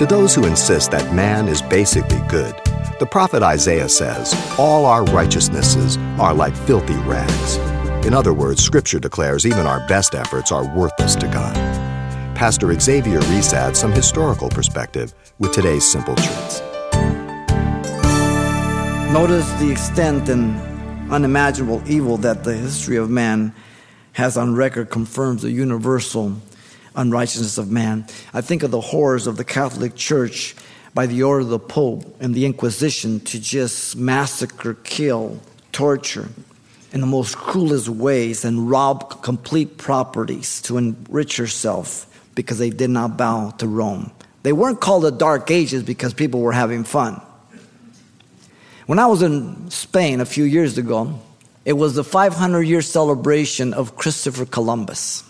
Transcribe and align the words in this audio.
To 0.00 0.06
those 0.06 0.34
who 0.34 0.46
insist 0.46 0.92
that 0.92 1.14
man 1.14 1.46
is 1.46 1.60
basically 1.60 2.22
good, 2.26 2.54
the 2.98 3.06
prophet 3.10 3.42
Isaiah 3.42 3.90
says, 3.90 4.34
All 4.58 4.86
our 4.86 5.04
righteousnesses 5.04 5.98
are 6.18 6.32
like 6.32 6.56
filthy 6.56 6.96
rags. 7.06 7.56
In 8.06 8.14
other 8.14 8.32
words, 8.32 8.64
Scripture 8.64 8.98
declares 8.98 9.44
even 9.44 9.66
our 9.66 9.86
best 9.88 10.14
efforts 10.14 10.52
are 10.52 10.74
worthless 10.74 11.14
to 11.16 11.26
God. 11.26 11.54
Pastor 12.34 12.72
Xavier 12.80 13.20
Reese 13.20 13.52
adds 13.52 13.78
some 13.78 13.92
historical 13.92 14.48
perspective 14.48 15.12
with 15.38 15.52
today's 15.52 15.84
simple 15.84 16.14
truths. 16.14 16.60
Notice 19.12 19.52
the 19.60 19.68
extent 19.70 20.30
and 20.30 21.12
unimaginable 21.12 21.82
evil 21.86 22.16
that 22.16 22.42
the 22.42 22.56
history 22.56 22.96
of 22.96 23.10
man 23.10 23.54
has 24.12 24.38
on 24.38 24.54
record 24.54 24.88
confirms 24.88 25.42
the 25.42 25.50
universal 25.50 26.36
unrighteousness 26.96 27.58
of 27.58 27.70
man. 27.70 28.06
I 28.32 28.40
think 28.40 28.62
of 28.62 28.70
the 28.70 28.80
horrors 28.80 29.26
of 29.26 29.36
the 29.36 29.44
Catholic 29.44 29.94
Church 29.94 30.54
by 30.94 31.06
the 31.06 31.22
order 31.22 31.40
of 31.40 31.48
the 31.48 31.58
Pope 31.58 32.16
and 32.20 32.34
the 32.34 32.46
Inquisition 32.46 33.20
to 33.20 33.40
just 33.40 33.96
massacre, 33.96 34.74
kill, 34.74 35.40
torture 35.72 36.28
in 36.92 37.00
the 37.00 37.06
most 37.06 37.36
cruelest 37.36 37.88
ways 37.88 38.44
and 38.44 38.68
rob 38.68 39.22
complete 39.22 39.78
properties 39.78 40.60
to 40.62 40.76
enrich 40.76 41.36
herself 41.36 42.06
because 42.34 42.58
they 42.58 42.70
did 42.70 42.90
not 42.90 43.16
bow 43.16 43.50
to 43.58 43.68
Rome. 43.68 44.10
They 44.42 44.52
weren't 44.52 44.80
called 44.80 45.04
the 45.04 45.10
Dark 45.10 45.50
Ages 45.50 45.82
because 45.82 46.14
people 46.14 46.40
were 46.40 46.52
having 46.52 46.84
fun. 46.84 47.20
When 48.86 48.98
I 48.98 49.06
was 49.06 49.22
in 49.22 49.70
Spain 49.70 50.20
a 50.20 50.24
few 50.24 50.44
years 50.44 50.78
ago, 50.78 51.20
it 51.64 51.74
was 51.74 51.94
the 51.94 52.02
500 52.02 52.62
year 52.62 52.82
celebration 52.82 53.74
of 53.74 53.94
Christopher 53.94 54.46
Columbus. 54.46 55.22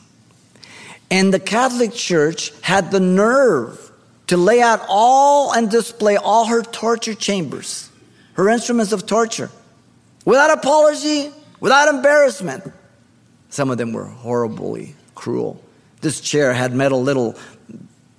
And 1.10 1.34
the 1.34 1.40
Catholic 1.40 1.92
Church 1.92 2.52
had 2.60 2.90
the 2.90 3.00
nerve 3.00 3.90
to 4.28 4.36
lay 4.36 4.62
out 4.62 4.80
all 4.88 5.52
and 5.52 5.70
display 5.70 6.16
all 6.16 6.46
her 6.46 6.62
torture 6.62 7.14
chambers, 7.14 7.90
her 8.34 8.48
instruments 8.48 8.92
of 8.92 9.06
torture, 9.06 9.50
without 10.24 10.56
apology, 10.56 11.30
without 11.58 11.88
embarrassment. 11.88 12.72
Some 13.48 13.70
of 13.70 13.78
them 13.78 13.92
were 13.92 14.04
horribly 14.04 14.94
cruel. 15.16 15.60
This 16.00 16.20
chair 16.20 16.52
had 16.52 16.72
metal 16.72 17.02
little 17.02 17.36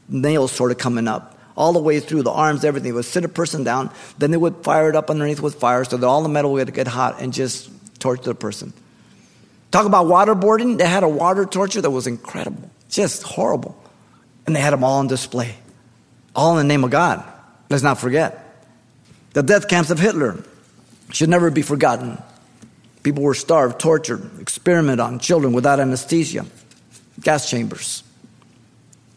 nails 0.09 0.51
sort 0.51 0.71
of 0.71 0.77
coming 0.77 1.07
up 1.07 1.39
all 1.55 1.73
the 1.73 1.79
way 1.79 1.99
through 1.99 2.23
the 2.23 2.31
arms, 2.31 2.63
everything. 2.63 2.91
It 2.91 2.95
would 2.95 3.05
sit 3.05 3.23
a 3.23 3.29
person 3.29 3.63
down, 3.63 3.91
then 4.17 4.31
they 4.31 4.37
would 4.37 4.63
fire 4.63 4.89
it 4.89 4.95
up 4.95 5.09
underneath 5.09 5.39
with 5.39 5.55
fire 5.55 5.83
so 5.85 5.97
that 5.97 6.05
all 6.05 6.23
the 6.23 6.29
metal 6.29 6.51
would 6.53 6.73
get 6.73 6.87
hot 6.87 7.21
and 7.21 7.33
just 7.33 7.69
torture 7.99 8.23
the 8.23 8.35
person. 8.35 8.73
Talk 9.71 9.85
about 9.85 10.07
waterboarding. 10.07 10.77
They 10.77 10.87
had 10.87 11.03
a 11.03 11.09
water 11.09 11.45
torture 11.45 11.81
that 11.81 11.89
was 11.89 12.05
incredible, 12.07 12.69
just 12.91 13.23
horrible. 13.23 13.75
And 14.45 14.55
they 14.55 14.59
had 14.59 14.73
them 14.73 14.83
all 14.83 14.99
on 14.99 15.07
display, 15.07 15.55
all 16.35 16.57
in 16.57 16.67
the 16.67 16.71
name 16.71 16.83
of 16.83 16.91
God. 16.91 17.23
Let's 17.69 17.83
not 17.83 17.99
forget. 17.99 18.37
The 19.33 19.41
death 19.41 19.67
camps 19.67 19.89
of 19.89 19.99
Hitler 19.99 20.43
should 21.11 21.29
never 21.29 21.49
be 21.49 21.61
forgotten. 21.61 22.21
People 23.03 23.23
were 23.23 23.33
starved, 23.33 23.79
tortured, 23.79 24.39
experimented 24.39 24.99
on 24.99 25.19
children 25.19 25.53
without 25.53 25.79
anesthesia, 25.79 26.45
gas 27.21 27.49
chambers. 27.49 28.03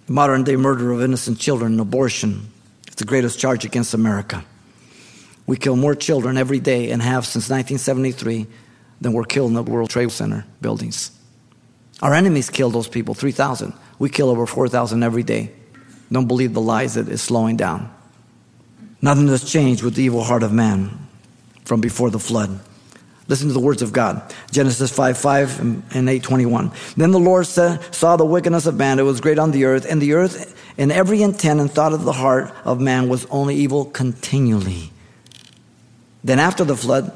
Modern 0.07 0.45
day 0.45 0.57
murder 0.57 0.93
of 0.93 1.03
innocent 1.03 1.39
children, 1.39 1.73
and 1.73 1.81
abortion, 1.81 2.51
it's 2.87 2.97
the 2.97 3.05
greatest 3.05 3.39
charge 3.39 3.65
against 3.65 3.95
America. 3.95 4.45
We 5.47 5.57
kill 5.57 5.77
more 5.77 5.95
children 5.95 6.37
every 6.37 6.61
day 6.61 6.91
and 6.91 7.03
have 7.03 7.27
since 7.27 7.51
1973 7.51 8.47
than 9.01 9.13
were 9.13 9.25
killed 9.25 9.49
in 9.49 9.55
the 9.55 9.63
World 9.63 9.91
Trade 9.91 10.13
Center 10.13 10.47
buildings. 10.61 11.11
Our 12.03 12.15
enemies 12.15 12.51
kill 12.51 12.71
those 12.71 12.89
people, 12.89 13.15
3,000. 13.15 13.73
We 13.99 14.09
kill 14.09 14.31
over 14.31 14.47
4,000 14.47 15.03
every 15.03 15.23
day. 15.23 15.53
Don't 16.11 16.27
believe 16.27 16.53
the 16.53 16.61
lies 16.61 16.95
that 16.95 17.09
it's 17.09 17.23
slowing 17.23 17.57
down. 17.57 17.93
Nothing 19.01 19.29
has 19.29 19.45
changed 19.45 19.83
with 19.83 19.95
the 19.95 20.03
evil 20.03 20.23
heart 20.23 20.43
of 20.43 20.53
man 20.53 21.09
from 21.65 21.81
before 21.81 22.11
the 22.11 22.19
flood. 22.19 22.61
Listen 23.27 23.49
to 23.49 23.55
the 23.55 23.61
words 23.61 23.81
of 23.81 23.93
God. 23.93 24.35
Genesis 24.51 24.95
5 24.95 25.17
5 25.17 25.95
and 25.95 26.09
8 26.09 26.23
21. 26.23 26.73
Then 26.97 27.11
the 27.11 27.19
Lord 27.19 27.47
said, 27.47 27.83
saw 27.95 28.17
the 28.17 28.25
wickedness 28.25 28.67
of 28.67 28.77
man, 28.77 28.99
it 28.99 29.03
was 29.03 29.21
great 29.21 29.39
on 29.39 29.51
the 29.51 29.65
earth, 29.65 29.87
and 29.89 30.01
the 30.01 30.13
earth 30.13 30.55
and 30.77 30.93
every 30.93 31.23
intent 31.23 31.61
and 31.61 31.71
thought 31.71 31.93
of 31.93 32.05
the 32.05 32.13
heart 32.13 32.53
of 32.65 32.81
man 32.81 33.09
was 33.09 33.27
only 33.27 33.55
evil 33.55 33.87
continually. 33.87 34.91
Then 36.23 36.39
after 36.39 36.65
the 36.65 36.77
flood, 36.77 37.13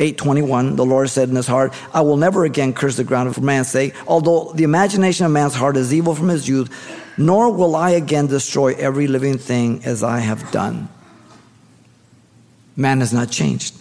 821, 0.00 0.76
the 0.76 0.86
Lord 0.86 1.10
said 1.10 1.28
in 1.28 1.36
his 1.36 1.46
heart, 1.46 1.72
I 1.92 2.02
will 2.02 2.16
never 2.16 2.44
again 2.44 2.72
curse 2.72 2.96
the 2.96 3.04
ground 3.04 3.34
for 3.34 3.40
man's 3.40 3.68
sake, 3.68 3.94
although 4.06 4.52
the 4.52 4.64
imagination 4.64 5.26
of 5.26 5.32
man's 5.32 5.54
heart 5.54 5.76
is 5.76 5.92
evil 5.92 6.14
from 6.14 6.28
his 6.28 6.48
youth, 6.48 6.70
nor 7.18 7.52
will 7.52 7.74
I 7.74 7.90
again 7.90 8.28
destroy 8.28 8.74
every 8.74 9.08
living 9.08 9.38
thing 9.38 9.84
as 9.84 10.04
I 10.04 10.20
have 10.20 10.50
done. 10.52 10.88
Man 12.76 13.00
has 13.00 13.12
not 13.12 13.30
changed. 13.30 13.74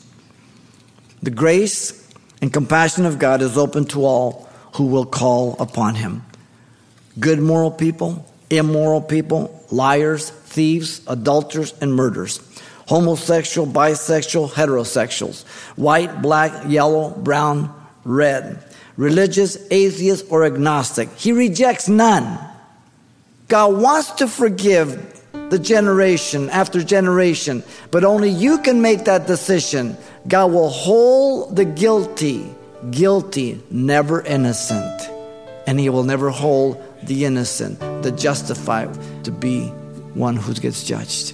The 1.22 1.30
grace 1.30 2.12
and 2.42 2.52
compassion 2.52 3.06
of 3.06 3.20
God 3.20 3.42
is 3.42 3.58
open 3.58 3.86
to 3.86 4.06
all 4.06 4.50
who 4.74 4.88
will 4.88 5.06
call 5.06 5.56
upon 5.60 5.96
him. 5.96 6.24
Good 7.20 7.40
moral 7.40 7.72
people, 7.72 8.26
immoral 8.50 9.02
people, 9.02 9.66
liars, 9.72 10.30
thieves, 10.30 11.02
adulterers, 11.08 11.74
and 11.82 11.94
murderers. 11.94 12.40
Homosexual, 12.88 13.68
bisexual, 13.68 14.52
heterosexuals. 14.52 15.46
White, 15.76 16.22
black, 16.22 16.68
yellow, 16.68 17.12
brown, 17.12 17.74
red. 18.04 18.64
Religious, 18.96 19.58
atheist, 19.70 20.26
or 20.30 20.44
agnostic. 20.44 21.10
He 21.18 21.32
rejects 21.32 21.88
none. 21.88 22.40
God 23.48 23.80
wants 23.80 24.12
to 24.14 24.28
forgive 24.28 25.14
the 25.50 25.60
generation 25.60 26.50
after 26.50 26.84
generation, 26.84 27.64
but 27.92 28.04
only 28.04 28.30
you 28.30 28.60
can 28.60 28.82
make 28.82 29.06
that 29.06 29.28
decision 29.28 29.96
God 30.28 30.52
will 30.52 30.70
hold 30.70 31.56
the 31.56 31.64
guilty 31.64 32.54
guilty, 32.92 33.62
never 33.70 34.22
innocent. 34.22 35.02
And 35.66 35.80
he 35.80 35.90
will 35.90 36.04
never 36.04 36.30
hold 36.30 36.82
the 37.04 37.26
innocent, 37.26 37.80
the 38.04 38.12
justified, 38.12 38.90
to 39.26 39.32
be 39.32 39.68
one 40.14 40.36
who 40.36 40.54
gets 40.54 40.84
judged. 40.84 41.34